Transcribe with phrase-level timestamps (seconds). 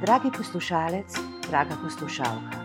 [0.00, 1.06] Dragi poslušalec,
[1.50, 2.58] draga poslušalka,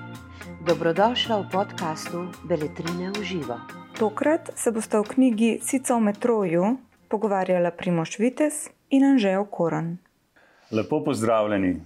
[0.68, 3.58] dobrodošla v podkastu Beletrine v živo.
[3.98, 6.78] Tokrat se boste v knjigi Cica v metroju
[7.10, 9.98] pogovarjala Primoš Vitez in Anžejo Koran.
[10.72, 11.82] Lepo pozdravljeni.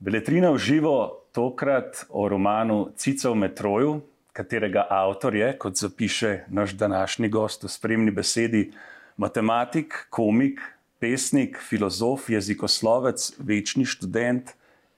[0.00, 4.00] Beletrina v živo tokrat o romanu Cica v metroju,
[4.32, 8.72] katerega avtor je, kot zapiše naš današnji gost v spremni besedi,
[9.16, 10.60] matematik, komik,
[11.02, 14.52] pesnik, filozof, jezikoslovec, večni študent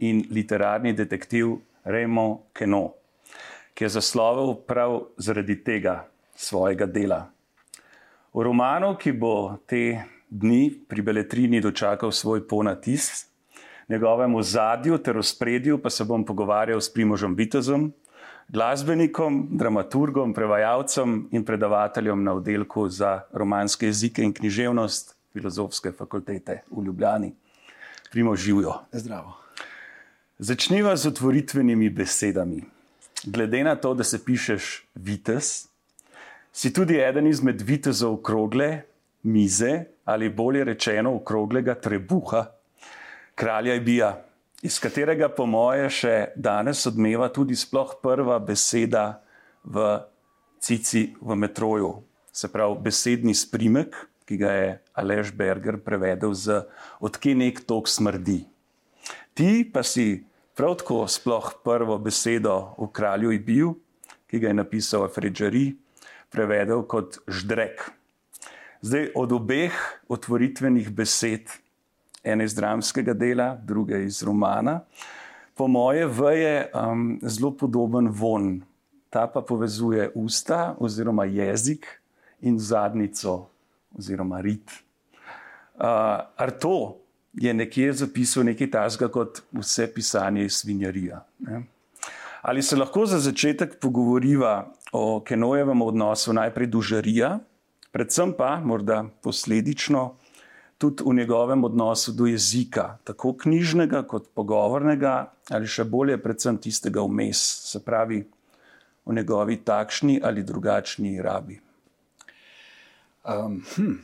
[0.04, 2.90] in literarni detektiv Remo Keno,
[3.72, 6.02] ki je zaslovel prav zaradi tega
[6.36, 7.22] svojega dela.
[8.34, 13.24] V romanu, ki bo te dni pri Beletrini dočakal svoj ponatis,
[13.88, 17.92] njegovemu zadju ter ospredju pa se bom pogovarjal s Primožom Vitezom,
[18.48, 26.84] glasbenikom, dramaturgom, prevajalcem in predavateljem na oddelku za romanske jezike in književnost filozofske fakultete v
[26.84, 27.32] Ljubljani.
[28.10, 28.74] Primo živijo.
[28.92, 29.36] Zdravo.
[30.38, 32.62] Začniva z otvoritvenimi besedami.
[33.24, 35.66] Glede na to, da se pišeš vitez,
[36.52, 38.82] si tudi eden izmed vitezov okrogle
[39.22, 42.44] mize ali bolje rečeno okroglega trebuha,
[43.34, 44.24] kralja Ibija,
[44.62, 49.22] iz katerega po moje še danes odmeva tudi sploh prva beseda
[49.64, 49.98] v
[50.60, 51.94] cici v metroju,
[52.32, 56.62] se pravi besedni sprimek ki ga je Aleš Berger prevedel z
[57.02, 58.44] odkje nek tok smrdi.
[59.34, 60.22] Ti pa si
[60.54, 63.74] prav tako sploh prvo besedo v kralju Ibiju,
[64.30, 65.74] ki ga je napisal Afređari,
[66.30, 67.90] prevedel kot ždrek.
[68.84, 69.74] Zdaj od obeh
[70.08, 71.50] otvoritvenih besed,
[72.22, 74.80] ene iz dramskega dela, druge iz romana,
[75.54, 78.62] po moje veje um, zelo podoben von.
[79.10, 81.86] Ta pa povezuje usta oziroma jezik
[82.40, 83.46] in zadnico
[83.98, 84.83] oziroma rit.
[85.74, 85.84] Uh,
[86.36, 87.00] Arto
[87.32, 91.24] je nekje zapisal nekaj tasga kot vse pisanje iz svinjarija.
[91.38, 91.62] Ne?
[92.42, 97.38] Ali se lahko za začetek pogovoriva o Kenojevem odnosu najprej do žarija,
[97.92, 100.14] predvsem pa morda posledično
[100.78, 107.02] tudi v njegovem odnosu do jezika, tako knjižnega kot pogovornega, ali še bolje, predvsem tistega
[107.02, 107.40] vmes,
[107.70, 108.20] se pravi
[109.06, 111.60] v njegovi takšni ali drugačni rabi.
[113.24, 113.94] Um, hm.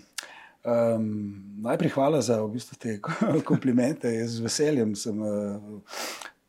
[0.65, 1.06] Um,
[1.62, 2.98] najprej hvala za v bistvu te
[3.50, 4.10] komplimente.
[4.15, 5.56] Jaz z veseljem sem uh,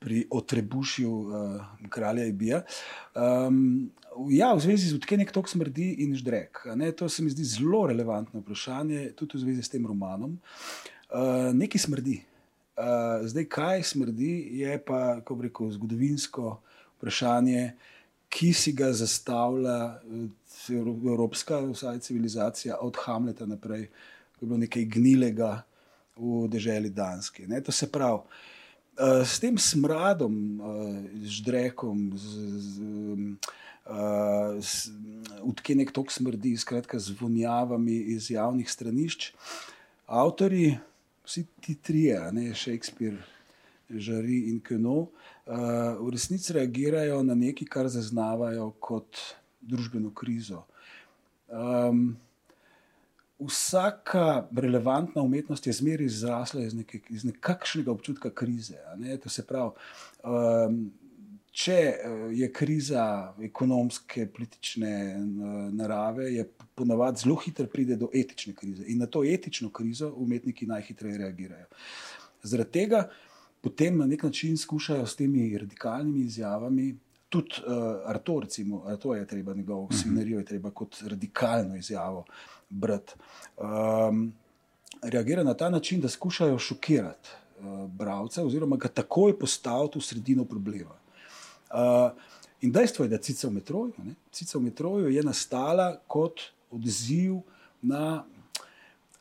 [0.02, 2.64] pri otrebušju uh, kralja Ibija.
[3.16, 3.92] Um,
[4.30, 6.66] ja, v zvezi z odkje nek tok smrdi in ždrek.
[6.76, 10.40] Ne, to se mi zdi zelo relevantno vprašanje, tudi v zvezi s tem romanom.
[11.12, 12.18] Uh, nekaj smrdi.
[12.82, 14.34] Uh, zdaj, kaj smrdi,
[14.64, 16.58] je pa, ko reko, zgodovinsko
[16.98, 17.74] vprašanje,
[18.32, 20.00] ki si ga zastavlja
[21.12, 23.88] evropska vsaj civilizacija od Hamleta naprej,
[24.40, 25.64] ko je bilo nekaj gnilega
[26.16, 27.48] v državi Danske.
[27.48, 27.62] Ne?
[27.62, 30.68] To se pravi, uh, s tem smradom, uh,
[31.28, 31.42] z
[33.90, 34.80] uh,
[35.42, 39.32] odkje nek tok smrdi, skratka z vonjavami iz javnih stranišč,
[40.08, 40.78] avtori,
[41.26, 43.18] vsi ti trije, ne Shakespeare.
[43.92, 45.58] Žari in Keno, uh,
[46.00, 49.20] v resnici reagirajo na nekaj, kar zaznavajo kot
[49.62, 50.64] družbeno krizo.
[51.52, 52.16] Um,
[53.42, 58.78] vsaka relevantna umetnost je zmeraj izrasla iz, neke, iz nekakšnega občutka krize.
[58.98, 59.18] Ne?
[59.48, 59.72] Pravi,
[60.24, 60.82] um,
[61.52, 64.92] če eh, je kriza ekonomske, politične
[65.76, 70.66] narave, je ponavadi zelo hitro pride do etične krize in na to etično krizo umetniki
[70.66, 71.68] najhitreje reagirajo.
[72.44, 73.10] Zaradi tega
[73.62, 76.96] potem na nek način skušajo s temi radikalnimi izjavami
[77.32, 79.96] tudi uh, Arto, recimo, to je treba njegovo mhm.
[79.96, 82.26] svinerijo, je treba kot radikalno izjavo
[82.70, 83.14] brati.
[83.58, 84.34] Um,
[85.02, 87.30] reagira na ta način, da skušajo šokirati
[87.60, 90.96] uh, bralca, oziroma ga takoj postaviti v sredino problema.
[91.72, 92.12] Uh,
[92.62, 96.42] in dejstvo je, da Cica v metroju, ne, Cica v metroju je nastala kot
[96.72, 97.40] odziv
[97.82, 98.26] na.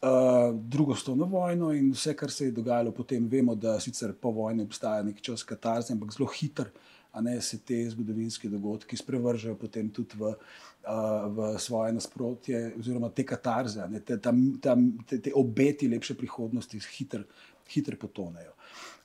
[0.01, 4.31] Uh, drugo stolno vojno in vse, kar se je dogajalo potem, vemo, da sicer po
[4.31, 6.81] vojni obstaja neki čas katarze, ampak zelo hiter uh,
[7.19, 13.27] ne, se te zgodovinske dogodke sprevržejo potem tudi v, uh, v svoje nasprotje, oziroma te
[13.27, 17.25] katarze, ne, te, tam, tam, te, te obeti lepše prihodnosti hitro
[17.71, 18.51] hiter potonejo.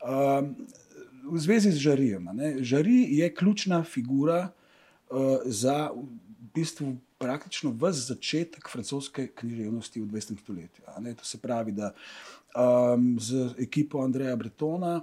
[0.02, 0.56] Um,
[1.30, 2.30] v zvezi z žarijem.
[2.34, 5.92] Ne, žari je ključna figura uh, za
[6.46, 10.40] v bistvu praktično vse začetek francoske književnosti v 20.
[10.44, 10.84] stoletju.
[11.18, 11.94] To se pravi, da
[12.56, 15.02] um, z ekipo Andreja Bretona.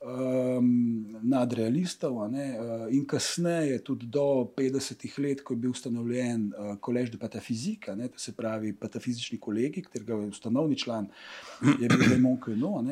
[0.00, 2.30] um, nadrealistov.
[2.30, 7.18] ne, uh, In kasneje, tudi do 50-ih let, ko je bil ustanovljen uh, Collège de
[7.18, 11.08] Pataphysique, a ne, to se pravi Patafizični kolegi, katerega je ustanovni član,
[11.80, 12.84] je bil Raymond Queneau.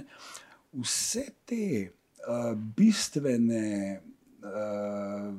[0.72, 1.90] Vse te
[2.26, 4.00] uh, bistvene.
[4.44, 5.34] Uh,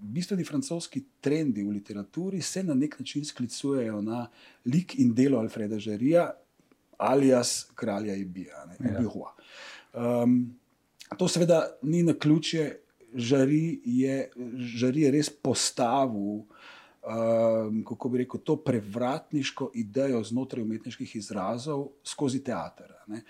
[0.00, 4.28] bistveni francoski trendi v literaturi se na nek način sklicujejo na
[4.64, 6.28] lik in delo Alfreda Žarija,
[6.98, 8.64] alias kralja Ibija.
[8.80, 9.02] Ja.
[10.22, 10.54] Um,
[11.18, 12.80] to seveda ni na ključje,
[13.14, 16.44] žari je, žari je res postavil.
[17.04, 22.94] Um, kako bi rekel, to prevratniško idejo znotraj umetniških izrazov skozi teater.
[23.06, 23.20] Ne.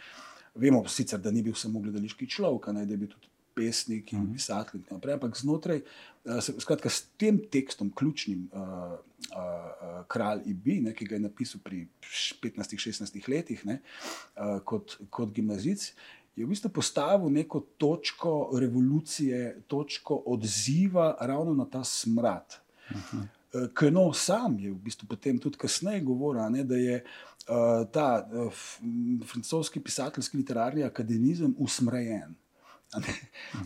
[0.54, 4.26] Vemo sicer, da ni bil samo gledališki človek, ne, da je bil tudi pesnik in
[4.32, 5.82] pisatelj, in naprej, ampak znotraj,
[6.24, 8.96] uh, skratka, s tem tekstom, ključnim, uh,
[9.30, 11.84] uh, kralj Ibi, ne, ki ga je napisal pri
[12.42, 13.80] 15-16 letih ne,
[14.36, 15.92] uh, kot, kot gimnazic,
[16.34, 22.58] je v bistvu postavil neko točko revolucije, točko odziva ravno na ta smrad.
[22.90, 23.26] Uh -huh.
[23.74, 27.04] Keno sam je v bistvu potem tudi kasneje govoril, ne, da je
[27.48, 28.52] uh, ta uh,
[29.26, 32.34] francoski pisateljski literarni akademizem usmrjen.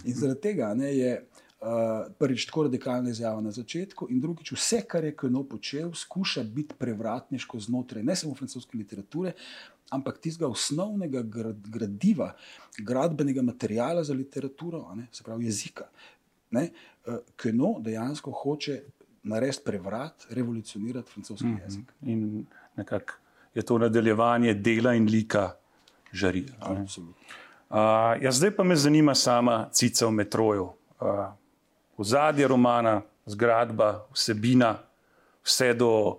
[0.04, 1.68] In zaradi tega ne, je uh,
[2.18, 6.74] prvič tako radikalna izjava na začetku, in drugič vse, kar je Keno počel, skuša biti
[6.78, 9.32] prevratniško znotraj ne samo francoske literature,
[9.90, 11.22] ampak tistega osnovnega
[11.64, 12.34] gradiva,
[12.78, 15.88] gradbenega materijala za literaturo, ne, se pravi jezika.
[16.50, 16.68] Ne,
[17.06, 18.82] uh, Keno dejansko hoče
[19.28, 21.62] narediti prevrat, revolucionirati francoski mm -hmm.
[21.64, 21.92] jezik.
[22.02, 22.46] In
[22.76, 23.14] nekako
[23.54, 25.52] je to nadaljevanje dela in lika
[26.12, 26.54] žarija.
[26.60, 27.14] Absolutno.
[27.68, 30.72] Uh, ja, zdaj pa me zanima sama cica v metroju.
[31.00, 31.28] Uh,
[31.98, 34.78] Ozadje romana, zgradba, vsebina,
[35.44, 36.18] vse do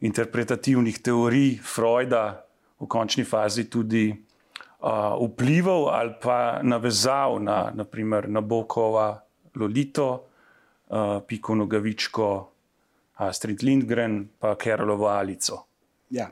[0.00, 2.44] interpretativnih teorij, Freuda,
[2.78, 9.18] v končni fazi tudi uh, vplival ali pa navezal na naprimer Nabokova,
[9.56, 10.28] Lolito,
[10.88, 12.28] uh, Piko Nogavičko,
[13.14, 15.66] Astrid Lindgren, pa Kerolovo Alico.
[16.10, 16.30] Ja.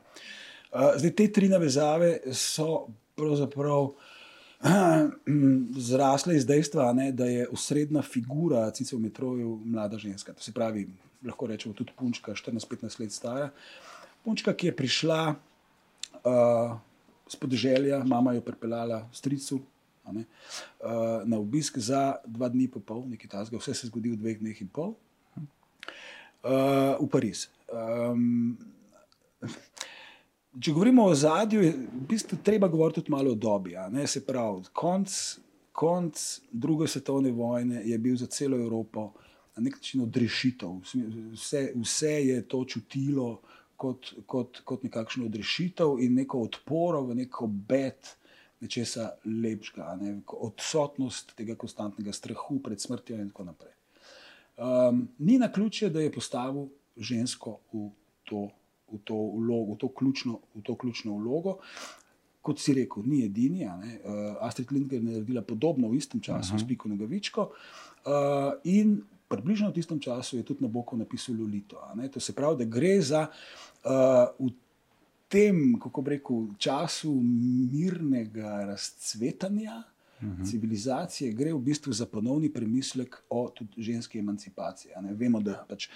[0.70, 2.86] Uh, zdaj, te tri navezave so
[3.18, 3.90] pravzaprav
[5.88, 10.32] zrasle iz dejstva, ne, da je osrednja figura Cice v metroju mlada ženska.
[10.32, 10.86] To se pravi,
[11.26, 13.50] lahko rečemo tudi punčka, 14-15 let stara.
[14.24, 16.78] Punčka, ki je prišla uh,
[17.28, 19.60] z podeželja, mama jo pripeljala stricu.
[20.12, 20.24] Ne,
[20.82, 24.40] uh, na obisk za dva dni, pa pol, nekaj tasga, vse se zgodi v dveh
[24.40, 24.96] dneh in pol,
[26.42, 27.46] uh, v Pariz.
[27.70, 28.58] Um,
[30.60, 33.74] če govorimo o zadju, je v bistvu treba govoriti tudi malo o dobi.
[34.06, 35.16] Se pravi, konc,
[35.72, 39.12] konc druge svetovne vojne je bil za celo Evropo
[39.56, 40.78] na nek način odrešitev.
[41.32, 43.40] Vse, vse je to čutilo
[43.76, 48.16] kot, kot, kot nekakšno odrešitev in neko odporo v neko bet.
[48.62, 50.20] Nečesa lepšega, ne?
[50.38, 53.72] odsotnost tega konstantnega strahu pred smrtjo, in tako naprej.
[54.54, 57.88] Um, ni na ključe, da je postavil žensko v
[58.22, 58.44] to
[58.92, 61.58] v to, vlogo, v to, ključno, v to ključno vlogo.
[62.42, 63.64] Kot si rekel, ni edini.
[63.64, 66.64] Uh, Astrid Lindgren je naredila podobno v istem času, uh -huh.
[66.64, 67.50] s Piko Nogavičko.
[68.04, 71.80] Uh, in približno v tistem času je tudi na boku napisal Lolito.
[72.12, 74.52] To se pravi, da gre za uh, v
[75.28, 77.14] tem, kako bi rekel, času
[77.72, 79.82] mirnega razcvetanja.
[80.22, 80.50] -hmm.
[80.50, 84.92] civilizacije, gre v bistvu za ponovni premislek o ženski emancipaciji.
[85.14, 85.88] Vemo, da pač,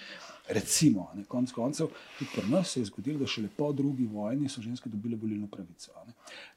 [0.49, 1.87] recimo, ne, konc koncev,
[2.19, 5.47] tudi pri nas se je zgodilo, da šele po drugi vojni so ženske dobile volilno
[5.47, 5.91] pravico.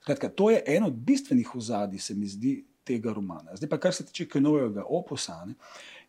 [0.01, 3.57] Skratka, to je eno od bistvenih ozadij, se mi zdi, tega romana.
[3.57, 5.55] Zdaj pa, kar se tiče Kenovega opusa, ne,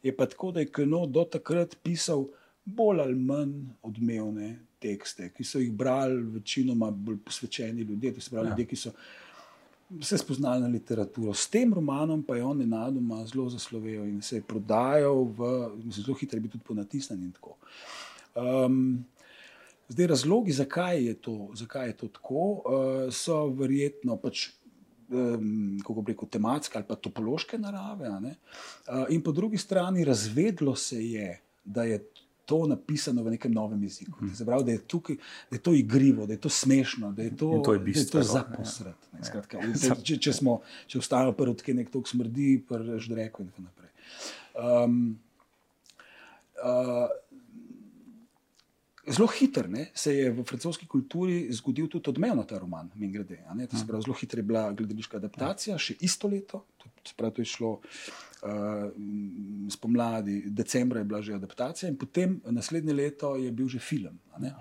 [0.03, 2.27] je pa tako, da je Keno do takrat pisal
[2.65, 8.29] bolj ali manj odmevne tekste, ki so jih brali večinoma bolj posvečeni ljudje, to se
[8.29, 8.49] pravi ja.
[8.49, 8.93] ljudje, ki so
[9.99, 11.33] vse spoznali na literaturo.
[11.33, 15.51] S tem romanom pa je on nenadoma zelo zaslovel in se je prodajal, v,
[15.91, 17.33] zelo hitro je bil tudi ponatisnjen.
[18.35, 19.05] Um,
[19.89, 24.49] zdaj, razlogi, zakaj je to, zakaj je to tako, uh, so verjetno pač.
[25.11, 28.07] Um, kako reko, tematske ali pa topološke narave.
[28.07, 31.33] Uh, in po drugi strani, razvedlo se je,
[31.65, 31.97] da je
[32.51, 34.19] to napisano v nekem novem jeziku.
[34.19, 34.35] Mm.
[34.45, 35.15] Pravi, da, je tukaj,
[35.51, 39.07] da je to igrivo, da je to smešno, da je to, to, je to zaposred.
[39.15, 39.41] Ja.
[40.07, 40.35] Če, če,
[40.91, 43.91] če ostanejo prvi, ki nekdo smrdi, prvič reko in tako naprej.
[44.59, 45.01] Um,
[46.59, 47.07] uh,
[49.07, 49.65] Zelo hitro
[49.97, 53.39] se je v francoski kulturi zgodil tudi odmev na ta roman, mi grede.
[53.73, 56.65] Zelo hitro je bila gledališka adaptacija, še isto leto,
[57.07, 57.79] Sprav, to je šlo
[59.69, 64.19] spomladi, decembra je bila že adaptacija, in potem naslednje leto je bil že film.
[64.41, 64.57] Ja.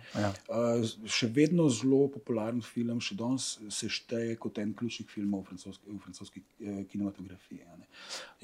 [0.50, 5.52] Uh, še vedno zelo popularen film, še danes se šteje kot en ključnih filmov v
[5.52, 7.64] francoski, v francoski eh, kinematografiji.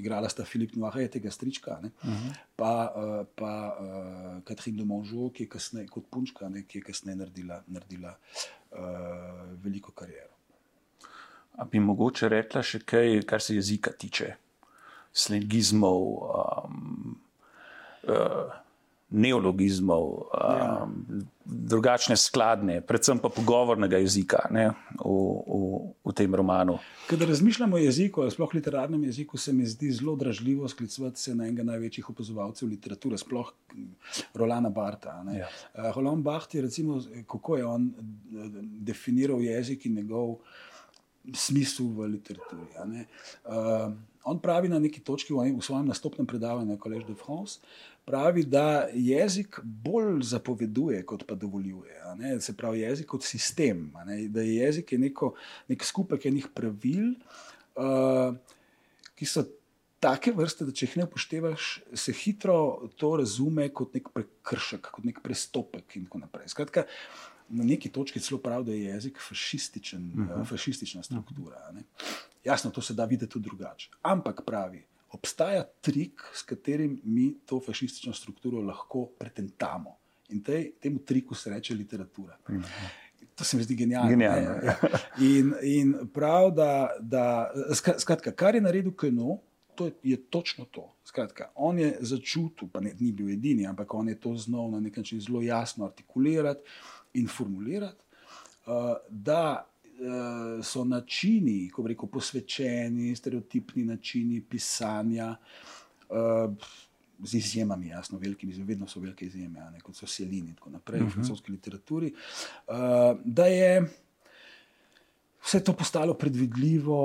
[0.00, 2.32] Igrala sta Filip Noir, tega strička, uh -huh.
[2.56, 6.82] pa, uh, pa uh, Catherine de Mongeau, ki je kasneje kot punčka, ne, ki je
[6.82, 8.80] kasneje naredila, naredila uh,
[9.62, 10.32] veliko kariero.
[11.58, 14.45] A bi mogoče rekla še kaj, kar se jezika tiče?
[15.16, 17.16] Slengizmov, um,
[18.04, 18.52] uh,
[19.10, 20.86] neologizmov, um, ja.
[21.46, 24.66] drugačne skladne, predvsem pa pogovornega jezika ne,
[24.98, 25.14] v,
[25.46, 25.60] v,
[26.04, 26.76] v tem romanu.
[27.06, 31.46] Kadar razmišljamo o jeziku, sploh literarnem jeziku, se mi zdi zelo dražljivo sklicovati se na
[31.46, 33.54] enega največjih opazovalcev literature, sploh
[34.34, 35.22] Rolana Barta.
[35.38, 35.48] Ja.
[35.72, 36.98] Uh, Roland Barth je, recimo,
[37.30, 38.50] kako je on uh,
[38.90, 40.40] definiral jezik in njegov
[41.34, 42.66] smisel v literaturi.
[43.46, 43.94] Uh,
[44.26, 47.62] on pravi na neki točki v, v svojem nastopnem predavanju, Collège de France,
[48.06, 52.00] pravi, da jezik bolj zapoveduje, kot pa dovoljuje.
[52.42, 53.92] Se pravi, jezik kot sistem,
[54.28, 55.34] da je jezik je neko,
[55.70, 57.14] nek skupek enih pravil,
[57.78, 58.34] uh,
[59.14, 59.46] ki so.
[59.96, 61.66] Take vrste, da če jih ne upoštevaš,
[61.96, 65.96] se hitro to razume kot nek prekršek, kot nek prestopek.
[65.96, 66.50] In tako naprej.
[66.52, 66.84] Skratka,
[67.48, 70.40] na neki točki celo pravi, da je jezik fašističen, uh -huh.
[70.40, 71.56] uh, fašistična struktura.
[71.70, 71.82] Uh -huh.
[72.44, 73.90] Jasno, to se da videti tudi drugače.
[74.02, 79.96] Ampak pravi, obstaja trik, s katerim mi to fašistično strukturo lahko pretentamo.
[80.28, 82.36] In tej, temu triku se reče literatura.
[83.34, 84.10] To se mi zdi genialno.
[84.10, 84.72] genialno.
[85.20, 87.52] In, in prav, da, da
[87.98, 89.38] skratka, kar je naredil Keno,
[89.74, 90.92] to je, je točno to.
[91.04, 94.80] Skratka, on je začutil, pa ne, ni bil edini, ampak on je to znal na
[94.80, 96.60] nek način zelo jasno artikulirati
[97.16, 98.04] in formulirati,
[98.66, 105.34] uh, da uh, so načini, ko reko, posvečeni, stereotipni načini pisanja,
[106.10, 106.68] uh,
[107.24, 111.00] z izjemami, jasno, velikimi, vedno so velike izjeme, ne, kot so Selini in tako naprej,
[111.00, 111.14] uh v mhm.
[111.14, 112.12] francoski literaturi,
[112.68, 113.86] uh, da je.
[115.46, 117.00] Vse to postalo predvidljivo,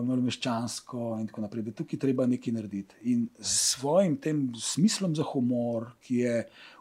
[0.00, 2.96] uh, meščansko, in tako naprej, da tukaj treba nekaj narediti.
[3.12, 6.38] In s svojim tem smislom za humor, ki je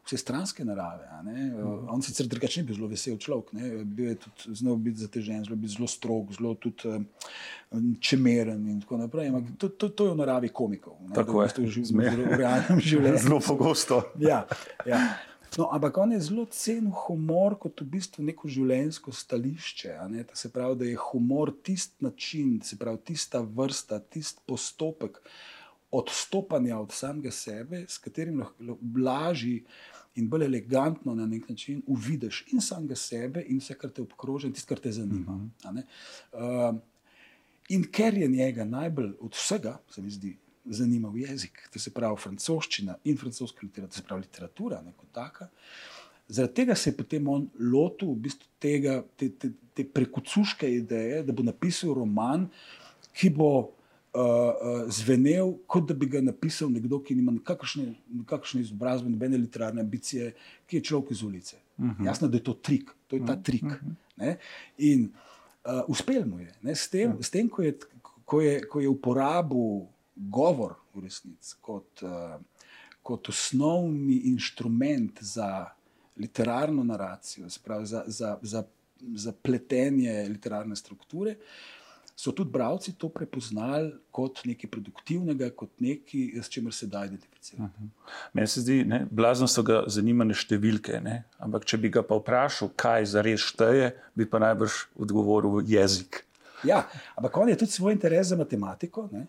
[0.08, 1.10] vse stranske narave.
[1.24, 1.90] Mm.
[1.92, 3.84] On sicer drugačen, bil zelo vesel človek, ne?
[3.84, 9.04] bil je tudi znal biti zatežen, zelo, zelo strog, zelo tudi um, čemeren in tako
[9.04, 9.28] naprej.
[9.28, 11.02] Ampak to, to, to je v naravi komikov.
[11.04, 11.16] Ne?
[11.16, 13.24] Tako je, to je v realnem življenju.
[13.28, 14.06] Zelo pogosto.
[14.24, 14.46] ja,
[14.88, 15.04] ja.
[15.58, 19.96] No, ampak on je zelo cenil humor kot v bistvu neko življenjsko stališče.
[20.14, 20.26] Ne?
[20.38, 25.18] Se pravi, da je humor tisti način, se pravi, tista vrsta, tisti postopek
[25.98, 29.64] odstopanja od samega sebe, s katerim lahko blaži
[30.18, 34.50] in bolj elegantno na nek način uvidiš in samega sebe, in vse, kar te obkroža,
[34.50, 35.34] in tisto, kar te zanima.
[35.34, 35.84] Uh -huh.
[36.34, 36.80] uh,
[37.70, 40.38] in ker je njega najbolj od vsega, se mi zdi,
[40.70, 45.50] zanimal jezik, to se pravi francoščina in francoska literatura, to se pravi literatura, kot taka.
[46.28, 51.22] Zaradi tega se je potem on lotil v bistvu tega, te, te, te prekucuške ideje,
[51.24, 52.50] da bo napisal roman,
[53.16, 53.52] ki bo
[54.18, 60.34] uh, zvenel, kot da bi ga napisal nekdo, ki nima nikakršne izobrazbe, nobene literarne ambicije,
[60.68, 61.56] ki je človek iz ulice.
[61.78, 61.96] Uh mhm.
[62.02, 62.06] -huh.
[62.06, 63.44] Jasno, da je to trik, to je ta mhm.
[63.44, 63.64] trik.
[63.64, 63.96] Uh mhm.
[64.18, 64.36] -huh.
[64.78, 65.10] In
[65.66, 67.24] uh, uspel mu je, s tem, uh -huh.
[67.24, 67.78] s tem ko, je,
[68.26, 72.38] ko, je, ko je uporabil govor v resnici kot, uh,
[73.04, 75.70] kot osnovni inštrument za
[76.18, 78.64] literarno naracijo, sprav, za, za, za,
[79.16, 81.36] za pletenje literarne strukture.
[82.18, 87.64] So tudi bralci to prepoznali kot nekaj produktivnega, kot nekaj, s čimer se da identificirati.
[87.64, 87.86] Uh mhm.
[87.86, 88.12] -huh.
[88.34, 91.24] Meni se zdi, da blazno so ga zanimale številke, ne?
[91.38, 96.26] ampak če bi ga pa vprašal, kaj za res šteje, bi pa najbrž odgovoril jezik.
[96.64, 99.10] Ja, ampak on je tudi svoj interes za matematiko.
[99.12, 99.28] Ne?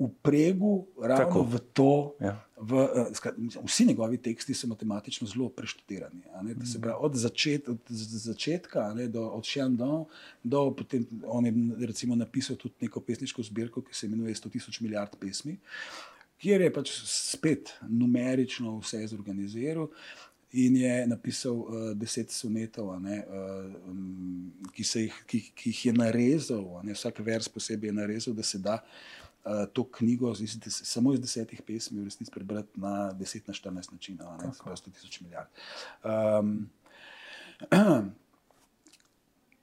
[0.00, 1.42] Upregu ravno Tako.
[1.42, 2.14] v to.
[2.20, 2.44] Ja.
[2.56, 6.22] V, uh, vsi njegovi teksti so matematično zelo preštudirani.
[6.42, 6.80] Mm.
[6.80, 10.04] Pravi, od, začet, od začetka, ne, do, od Šendona,
[10.42, 11.52] do potem on je
[11.86, 15.58] recimo, napisal tudi neko pesniško zbirko, ki se imenuje 100 tisoč milijard pesmi,
[16.40, 19.90] kjer je pač spet numerično vse zorganiziral.
[20.52, 25.92] In je napisal uh, deset sonetov, ne, uh, um, ki, jih, ki, ki jih je
[25.94, 28.80] narezal, ne, vsak vers posebej je narezal, da se da
[29.44, 33.54] uh, to knjigo iz des, samo iz desetih pesmi v resnici prebrati na 10 na
[33.54, 35.48] 14 načinov, ne pa 100 tisoč milijard.
[36.04, 36.70] Um,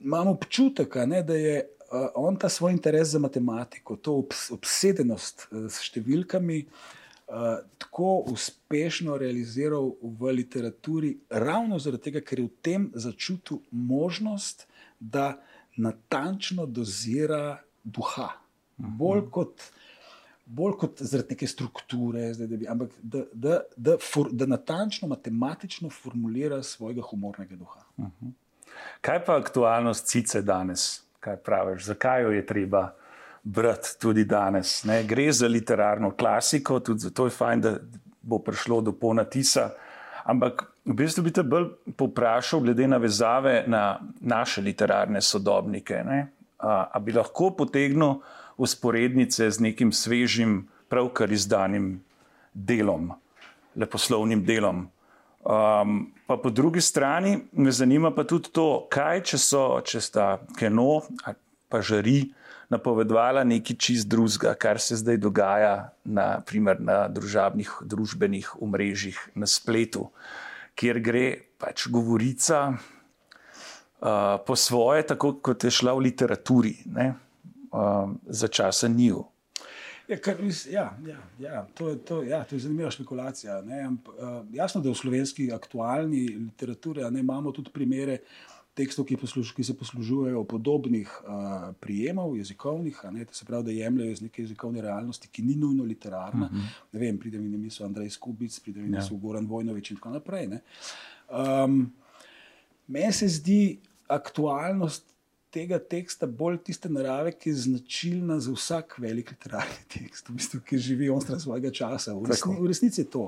[0.00, 5.48] Imam občutek, ne, da je uh, on ta svoj interes za matematiko, to obs obsedenost
[5.50, 12.54] uh, s številkami, uh, tako uspešno realiziral v literaturi, ravno zaradi tega, ker je v
[12.62, 14.66] tem začutil možnost,
[14.98, 15.38] da
[15.78, 18.32] natančno dozira duha
[18.78, 19.62] Bolj kot,
[20.46, 25.08] bolj kot zaradi neke strukture, zdaj, da bi, ampak da, da, da, for, da natančno,
[25.08, 27.82] matematično formulira svojega humornega duha.
[29.00, 31.02] Kaj pa aktualnost cice danes?
[31.20, 32.92] Kaj praviš, zakaj jo je treba
[33.42, 34.84] brati tudi danes?
[34.84, 35.02] Ne?
[35.04, 37.76] Gre za literarno klasiko, tudi zato je fajn, da
[38.22, 39.70] bo prišlo do ponatisa.
[40.24, 46.02] Ampak v bistvu bi te bolj poprašal, glede na vezave na naše literarne sodobnike.
[46.04, 46.18] Ne?
[46.58, 48.20] A, a bi lahko potegnil
[48.58, 52.00] usporednice z nekim svežim, pravkar izdanim
[52.52, 53.12] delom,
[53.76, 54.88] leposlovnim delom.
[55.48, 60.26] Um, pa po drugi strani me zanima pa tudi to, kaj če so, če sta
[60.58, 61.04] Keno
[61.68, 62.26] pa žari
[62.68, 69.48] napovedovala nekaj čist drugega, kar se zdaj dogaja na, primer, na družabnih, družbenih omrežjih, na
[69.48, 70.08] spletu,
[70.76, 71.26] kjer gre
[71.58, 77.12] pač govorica uh, po svoje, tako kot je šla v literaturi, ne,
[77.72, 79.24] uh, za časa njiju.
[80.08, 80.36] Ja, kar,
[80.70, 83.60] ja, ja, ja, to, to, ja, to je zanimiva špekulacija.
[83.60, 88.18] Uh, jasno, da v slovenski aktualni literaturi ne, imamo tudi primere
[88.78, 94.14] tekstov, ki, posluž, ki se poslužujejo podobnih uh, prijemov, jezikovnih, ne, se pravi, da jemljajo
[94.14, 96.46] iz neke jezikovne realnosti, ki ni nujno literarna.
[96.46, 96.82] Uh -huh.
[96.92, 99.20] Ne vem, pride mi na misel Andrej Skubic, pride mi na misel ja.
[99.20, 100.48] Goran Vojnovič in tako naprej.
[101.28, 101.92] Um,
[102.88, 105.04] Meni se zdi aktualnost
[105.58, 110.60] tega teksta bolj tiste narave, ki je značilna za vsak velik literarni tekst, v bistvu,
[110.66, 112.14] ki živi onstran svojega časa.
[112.14, 113.24] V, resni, v resnici je to.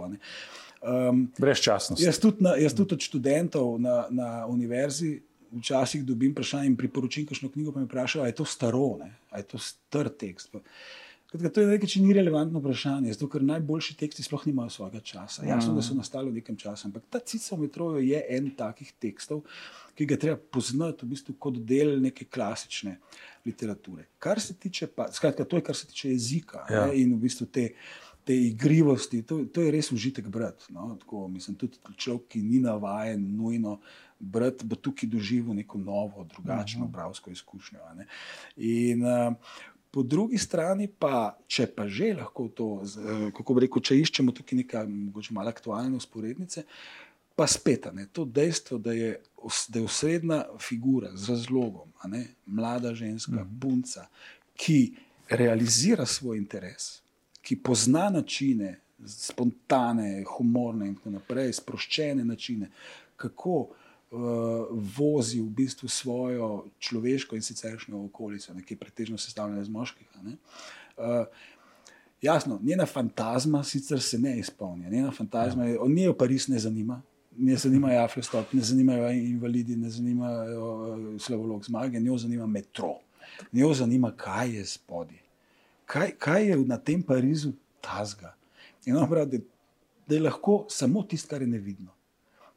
[0.80, 2.02] Um, Brezčasnost.
[2.02, 5.18] Jaz tudi, na, jaz tudi od študentov na, na univerzi
[5.50, 9.42] včasih dobim vprašanje in priporočim kakšno knjigo, pa me vprašajo, ali je to staro, ali
[9.42, 10.52] je to star tekst.
[10.52, 10.62] Pa,
[11.30, 14.98] Kratka, to je nekaj, če ni relevantno vprašanje, zato ker najboljši teksti sploh nimajo svojega
[15.12, 15.44] časa.
[15.46, 18.90] Jasno, da so nastali v nekem času, ampak ta cica v metroju je en takih
[18.98, 19.44] tekstov,
[19.94, 22.96] ki ga treba poznati v bistvu kot del neke klasične
[23.46, 24.08] literature.
[24.18, 26.86] Kar se tiče, pa, skratka, to je kar se tiče jezika ja.
[26.86, 27.68] ne, in v bistvu te,
[28.26, 30.72] te igrivosti, to, to je res užitek brati.
[30.74, 33.78] No, tako, mislim, tudi človek, ki ni navaden nujno.
[34.20, 36.92] Brat bo tukaj doživel neko novo, drugačno, uh -huh.
[36.92, 37.78] bravsko izkušnjo.
[38.56, 39.32] In uh,
[39.90, 44.32] Po drugi strani pa, če pa že lahko to, eh, kako bi rekel, če iščemo
[44.32, 44.86] tukaj nekaj
[45.34, 46.64] malo aktualne usporednice,
[47.34, 49.16] pa spet ne, to dejstvo, da je,
[49.68, 53.58] da je osrednja figura z razlogom, ne, mlada ženska, mhm.
[53.60, 54.06] punca,
[54.54, 54.92] ki
[55.30, 57.00] realizira svoj interes,
[57.42, 62.68] ki pozna načine, spontane, humorne in tako naprej, sproščene načine,
[63.16, 63.70] kako
[64.10, 70.08] vozi v bistvu svojo človeško in siceršnjo okolico, ki je pretežno sestavljena iz moških.
[70.16, 71.26] Uh,
[72.22, 77.02] jasno, njena fantazma sicer se ne izpolnja, njena fantazma je, on njo Pariz ne zanima.
[77.36, 82.94] Ne zanimajo Afristop, ne zanimajo invalidi, ne zanimajo uh, slavolog zmage, njo zanima metro.
[83.52, 85.18] Njo zanima, kaj je spodaj.
[85.86, 88.34] Kaj, kaj je na tem Parizu tazga?
[88.84, 89.40] In on pravi,
[90.06, 91.99] da je lahko samo tisto, kar je nevidno.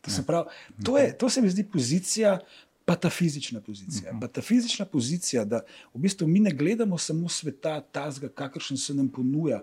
[0.03, 0.49] To se, pravi,
[0.83, 2.39] to, je, to se mi zdi pozicija,
[2.85, 4.11] pa ta fizična pozicija.
[4.21, 5.61] Pa ta fizična pozicija, da
[5.93, 9.61] v bistvu mi ne gledamo samo sveta, tazga, kakršen se nam ponuja,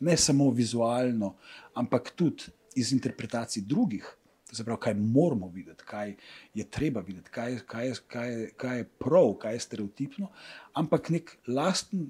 [0.00, 1.34] ne samo vizualno,
[1.74, 4.16] ampak tudi iz interpretacij drugih.
[4.52, 6.14] Se pravi, kaj moramo videti, kaj
[6.54, 10.30] je treba videti, kaj, kaj, je, kaj, je, kaj je prav, kaj je stereotipno,
[10.74, 12.08] ampak nek lasten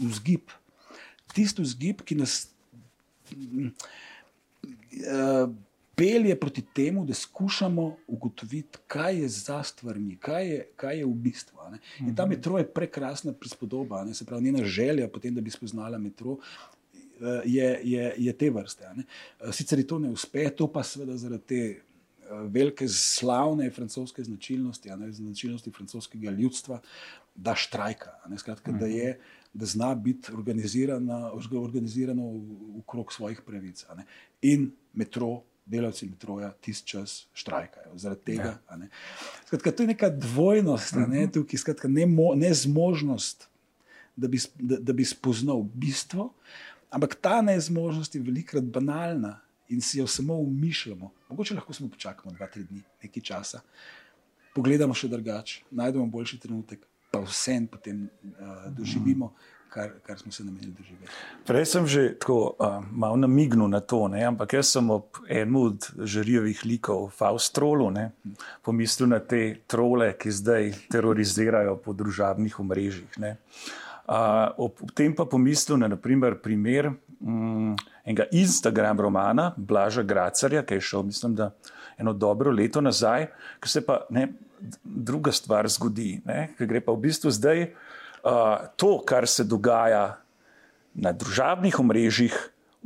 [0.00, 0.52] vzgib.
[1.34, 2.38] Tisti vzgib, ki nas.
[4.96, 5.52] Uh,
[5.96, 11.14] pelje proti temu, da skušamo ugotoviti, kaj je za stvarmi, kaj je, kaj je v
[11.14, 11.58] bistvu.
[11.72, 11.78] Ne?
[12.00, 12.34] In ta mhm.
[12.34, 14.14] metro je prekrasna prispodoba, ne?
[14.14, 16.36] se pravi, njena želja potem, da bi spoznala metro.
[17.20, 18.84] Eh, je, je, je te vrste.
[18.84, 21.80] Eh, sicer je to ne uspe, to pa seveda zaradi te eh,
[22.52, 26.80] velike, slavne francoske značilnosti, ne, značilnosti francoskega ljudstva,
[27.34, 28.12] da štrajka.
[28.36, 29.18] Skratka, da, je,
[29.54, 32.28] da zna biti organizirano, organizirano
[32.78, 33.84] okrog svojih pravic.
[34.42, 37.98] In metro delavci metroja tisti čas štrajkajo.
[37.98, 38.58] Zaradi tega.
[38.70, 38.78] Ja.
[39.46, 41.32] Skratka, to je neka dvojnost, ne, mhm.
[41.34, 43.48] tukaj, skratka, ne, mo, ne zmožnost,
[44.16, 46.30] da bi, da, da bi spoznal bistvo,
[46.90, 51.10] ampak ta nezmožnost je velikrat banalna in si jo samo umišljamo.
[51.28, 53.60] Mogoče lahko samo počakamo dva, tri dni, nekaj časa,
[54.54, 59.34] pogledamo še drugače, najdemo boljši trenutek, pa vsem potem uh, doživimo.
[59.70, 61.12] Kar, kar smo se namenili doživeti.
[61.44, 64.24] Prej sem že tako uh, malo namignil na to, ne?
[64.24, 67.90] ampak jaz sem ob enem od žarijevih likov, Faustrolu,
[68.62, 73.20] pomislil na te trole, ki zdaj terorizirajo po družabnih omrežjih.
[73.20, 80.62] Uh, ob, ob tem pa pomislil na naprimer, primer um, enega Instagram romana Blaža Gracarja,
[80.62, 81.50] ki je šel, mislim, da
[81.98, 83.26] eno dobro leto nazaj,
[83.60, 84.28] ki se pa ne,
[84.84, 86.20] druga stvar zgodi,
[86.56, 87.66] ki gre pa v bistvu zdaj
[88.76, 90.16] to, kar se dogaja
[90.94, 92.36] na družabnih omrežjih,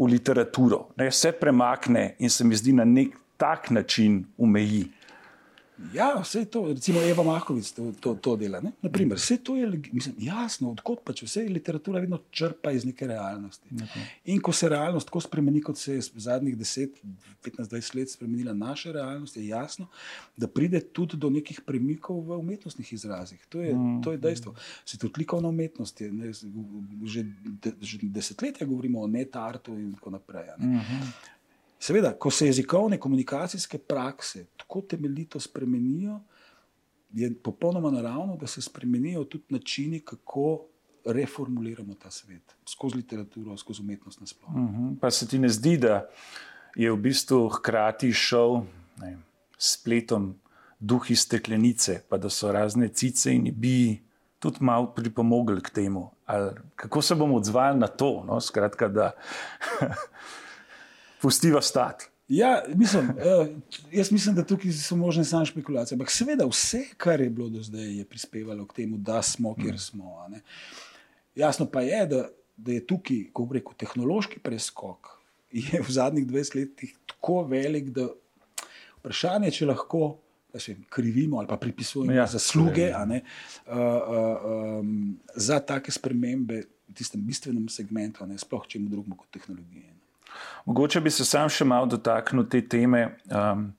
[0.00, 0.88] v literaturo.
[0.96, 4.88] Ne, vse premakne in se mi zdi na nek tak način umeji.
[5.94, 8.60] Ja, vse to, recimo Eva Mahovic to, to, to dela.
[8.60, 8.72] Ne?
[8.82, 13.68] Naprimer, vse to je mislim, jasno, odkot pač vse literatura vedno črpa iz neke realnosti.
[13.72, 14.04] Okay.
[14.34, 17.00] In ko se realnost tako spremeni, kot se je zadnjih 10,
[17.46, 19.88] 15, 20 let spremenila naša realnost, je jasno,
[20.36, 23.40] da pride tudi do nekih premikov v umetnostnih izrazih.
[23.48, 24.00] To je, mm.
[24.04, 24.54] to je dejstvo.
[24.84, 26.32] Se tudi likovna umetnost, je, ne,
[27.04, 27.24] že,
[27.62, 30.52] de, že desetletja govorimo o netartu in tako naprej.
[30.58, 30.66] Ne?
[30.66, 31.38] Mm -hmm.
[31.80, 36.20] Seveda, ko se jezikovne komunikacijske prakse tako temeljito spremenijo,
[37.12, 40.66] je popolnoma naravno, da se spremenijo tudi načini, kako
[41.06, 44.62] reformuliramo ta svet, skozi literaturo, skozi umetnost nasplošno.
[44.62, 44.82] Uh mhm.
[44.82, 45.00] -huh.
[45.00, 46.08] Pa se ti ne zdi, da
[46.76, 48.60] je v bistvu hkrati šel
[49.00, 49.18] ne,
[49.58, 50.34] spletom
[50.80, 53.98] duh iz steklenice, pa da so razne cice in bi
[54.38, 56.10] tudi malo pripomogli k temu.
[56.26, 58.24] Ali kako se bomo odzvali na to?
[58.26, 58.40] No?
[58.40, 59.10] Skratka, da.
[61.20, 62.10] pustiva stati.
[62.30, 63.48] Ja, mislim, uh,
[63.92, 65.96] jaz mislim, da tukaj so možne samo špekulacije.
[65.96, 69.74] Ampak seveda, vse, kar je bilo do zdaj, je prispevalo k temu, da smo, kjer
[69.74, 69.78] mm.
[69.78, 70.28] smo.
[71.34, 75.10] Jasno pa je, da, da je tukaj, ko reko, tehnološki preskok
[75.88, 78.06] v zadnjih 20 letih tako velik, da
[79.00, 80.16] vprašanje, če lahko.
[80.50, 83.20] Vem, krivimo ali pa pripisujemo ja, zasluge ne,
[83.66, 89.30] uh, uh, um, za take spremembe v tistem bistvenem segmentu, ne, sploh čemu drugemu kot
[89.30, 89.99] tehnologiji.
[90.64, 93.70] Mogoče bi se sam še malo dotaknil te teme um,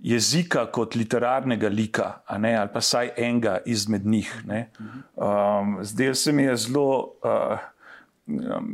[0.00, 4.32] jezika kot literarnega lika, ne, ali pa vsaj enega izmed njih.
[4.46, 7.58] Um, Zdaj se mi je zelo, uh,
[8.26, 8.70] um,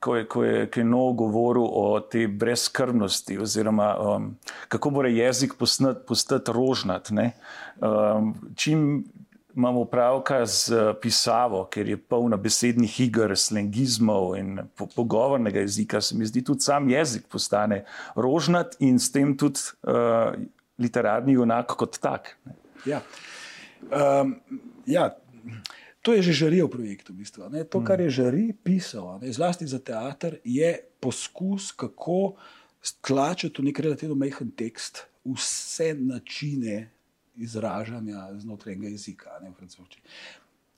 [0.00, 4.36] ko je, ko je Keno govoril o tej brezkrbnosti, oziroma um,
[4.68, 5.58] kako mora jezik
[6.06, 7.10] postati rožnat.
[7.10, 9.04] Um, čim
[9.58, 16.00] imamo opravka z eh, pisavo, ker je polna besednih iger, slengizmov in po pogovornega jezika,
[16.00, 17.82] se mi zdi tudi sam jezik postane
[18.14, 20.30] rožnat in s tem tudi uh,
[20.78, 22.36] literarni junak kot tak.
[22.86, 23.02] Ja.
[23.90, 24.38] Um,
[24.86, 25.10] ja.
[26.06, 27.10] To je že žaril projekt.
[27.10, 30.70] V bistvu, to, kar je žari pisal, ne, zlasti za teater, je
[31.02, 32.38] poskus, kako
[32.80, 36.88] stlačiti v nek relativno majhen tekst vse načine
[37.38, 39.52] izražanja znotraj enega jezika, ne.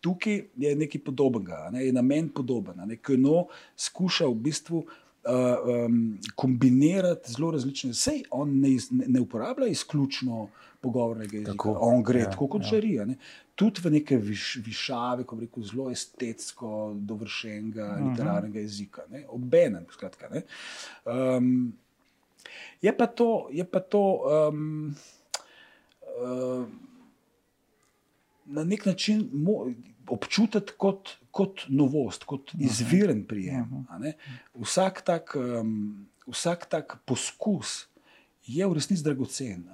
[0.01, 2.81] Tukaj je nekaj podobnega, ne, je namen podoben.
[3.05, 3.46] Ki no
[3.77, 4.85] skuša v bistvu
[5.25, 7.94] uh, um, kombinirati zelo različne.
[7.94, 10.49] Sej on ne, ne uporablja izključno
[10.81, 12.68] pogovornega jezika, tako, on gre ja, tako kot ja.
[12.68, 13.05] žarija.
[13.05, 13.16] Ne.
[13.55, 18.05] Tudi v neke viš, višave, ko reko, zelo estetsko, dovršenega uh mhm.
[18.05, 18.11] -huh.
[18.11, 19.87] literarnega jezika, obenem.
[21.05, 21.73] Um,
[22.83, 23.49] je pa to.
[23.53, 24.94] Je pa to um,
[26.21, 26.69] uh,
[28.51, 29.31] na nek način
[30.07, 33.87] občutiti kot, kot novost, kot izviren prijem.
[34.55, 37.87] Vsak tak, um, vsak tak poskus
[38.47, 39.67] je v resnici dragocen.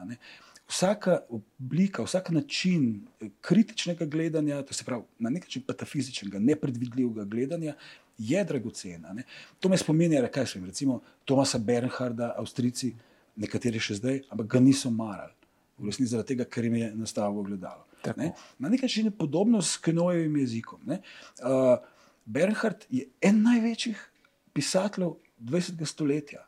[0.67, 3.07] Vsaka oblika, vsak način
[3.41, 7.75] kritičnega gledanja, to se pravi na nek način metafizičnega, nepredvidljivega gledanja,
[8.19, 9.13] je dragocena.
[9.13, 9.25] Ne?
[9.61, 12.95] To me spominja, kaj se jim, recimo Tomasa Bernharda, Avstrijci,
[13.37, 15.46] nekateri še zdaj, ampak ga niso marali
[15.79, 17.85] v resnici zaradi tega, ker jim je nastalo gledalo.
[18.17, 18.33] Ne?
[18.59, 20.81] Na nek način je podobno s Kenojevim jezikom.
[20.89, 21.79] Uh,
[22.25, 24.11] Bernhard je en največjih
[24.53, 25.85] pisateljev 20.
[25.85, 26.47] stoletja.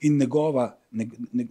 [0.00, 0.76] In njegova,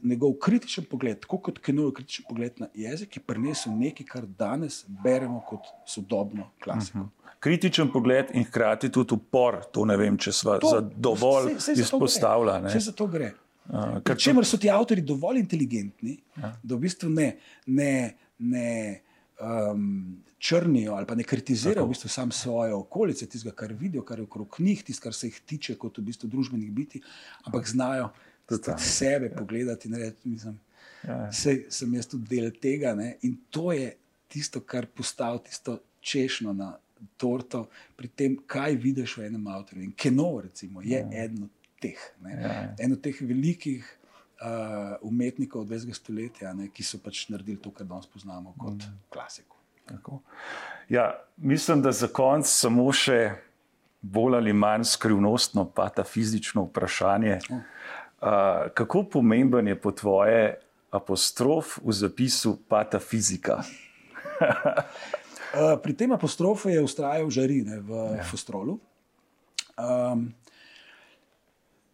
[0.04, 4.86] njegov kritičen pogled, tako kot Kenojev kritičen pogled na jezik, je prinesel nekaj, kar danes
[5.04, 6.98] beremo kot sodobno klasiko.
[6.98, 7.10] Uh mhm.
[7.10, 7.38] -huh.
[7.39, 10.60] Kritičen pogled in hkrati tudi upor, to ne vem, če smo
[10.96, 12.67] dovolj izpostavljali.
[12.67, 13.32] Vse za to gre.
[13.69, 16.50] Uh, Če so ti avtori dovolj inteligentni, ja.
[16.63, 17.28] da v bistvu ne,
[17.69, 17.93] ne,
[18.39, 18.71] ne
[19.38, 24.19] um, črnijo ali pa ne kritizirajo v bistvu sam svoje okolice, tisto, kar vidijo, kar
[24.19, 27.02] je okrog njih, tisto, kar se jih tiče kot v bistvu družbenih biti,
[27.45, 28.10] ampak znajo
[28.50, 29.38] tudi sebe ja.
[29.38, 30.60] pogledati in reči, mislim,
[31.04, 31.32] ja.
[31.32, 32.95] sej, sem jaz tudi del tega.
[32.97, 33.15] Ne?
[33.28, 33.93] In to je
[34.28, 36.74] tisto, kar postavi tisto češnjo na
[37.17, 39.84] torto pri tem, kaj vidiš v enem avtorju.
[39.84, 41.26] In keno, recimo, je ja.
[41.26, 41.50] eno
[41.82, 42.00] teh.
[42.26, 42.54] Ja.
[42.80, 43.86] En od teh velikih
[44.41, 45.94] uh, umetnikov 20.
[45.98, 49.00] stoletja, ne, ki so pač naredili to, kar danes poznamo kot mm.
[49.13, 49.58] klasiko.
[50.89, 53.34] Ja, mislim, da za konec samo še
[54.02, 57.39] bolj ali manj skrivnostno, pa ta fizično vprašanje.
[57.52, 60.60] Uh, kako pomemben je po tvoje
[60.91, 63.62] apostrof v zapisu pata fizika?
[65.56, 68.26] uh, pri tem apostrofu je ustrajal žarine v ja.
[68.28, 68.80] Fostrolu.
[69.78, 70.30] Um,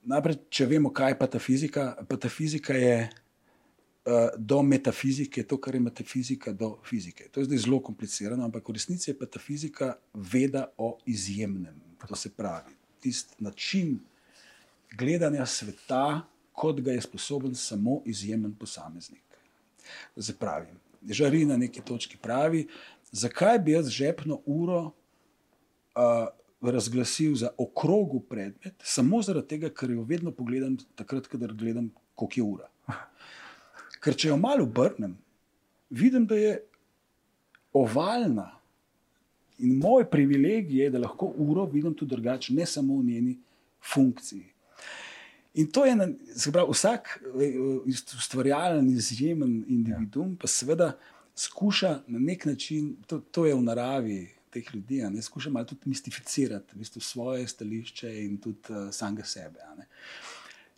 [0.07, 1.87] Najprej, če vemo, kaj je pa ta fizika.
[2.07, 3.09] Pa ta fizika je
[4.07, 7.27] uh, do metafizike, to, kar je metafizika do fizike.
[7.31, 11.75] To je zdaj zelo komplicirano, ampak v resnici je metafizika veda o izjemnem.
[12.07, 12.71] To se pravi,
[13.03, 13.97] tisti način
[14.95, 16.21] gledanja sveta,
[16.55, 19.23] kot ga je sposoben samo izjemen posameznik.
[20.15, 20.71] To se pravi,
[21.09, 22.67] žari na neki točki pravi,
[23.11, 26.27] zakaj bi jaz žepno uro uh,
[26.61, 32.39] razglasil za okrogu predmet, samo zaradi tega, ker jo vedno pogledam, takrat, kadar gledam, koliko
[32.39, 32.69] je ura.
[34.01, 35.17] Ker če jo malo obrnem,
[35.89, 36.57] vidim, da je
[37.73, 38.51] ovalna.
[39.59, 43.37] In moj privilegij je, da lahko uro vidim tudi drugače, ne samo v njeni
[43.93, 44.45] funkciji.
[45.57, 45.95] In to je,
[46.37, 47.19] se pravi, vsak
[48.17, 50.91] ustvarjalen, izjemen individuum, pa seveda
[51.35, 54.19] skuša na nek način, to, to je v naravi
[54.57, 59.25] teh ljudi, ne skuša malo tudi mistificirati v bistvu svoje stališče in tudi uh, samega
[59.25, 59.61] sebe.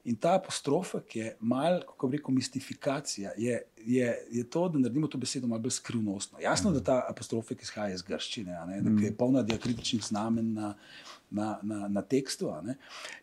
[0.07, 4.79] In ta apostrofa, ki je malo, kako bi rekel, mistifikacija, je, je, je to, da
[4.79, 6.39] naredimo to besedo malo bolj skrivnostno.
[6.39, 6.73] Jasno, mm.
[6.73, 8.95] da ta apostrofa, ki izhaja iz grščine, ne, mm.
[8.95, 10.73] da je polna diakritičnih znamen na,
[11.29, 12.53] na, na, na tekstu,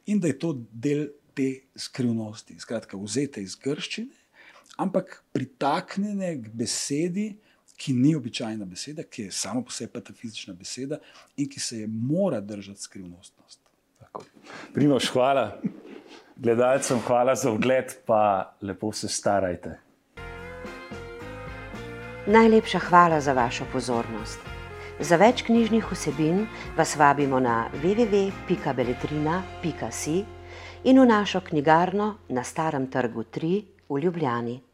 [0.06, 4.12] in da je to del te skrivnosti, skratka, vzete iz grščine,
[4.80, 7.30] ampak pritaknjene k besedi,
[7.76, 10.98] ki ni običajna beseda, ki je samo po sebi metafizična beseda
[11.36, 13.60] in ki se je mora držati skrivnostnost.
[14.74, 15.60] Primoš, hvala.
[16.36, 19.78] Gledalcem hvala za ogled, pa lepo se starajte.
[22.26, 24.38] Najlepša hvala za vašo pozornost.
[25.00, 30.24] Za več knjižnih vsebin vas vabimo na www.beletrina.si
[30.84, 34.65] in v našo knjigarno na Starem trgu 3 v Ljubljani.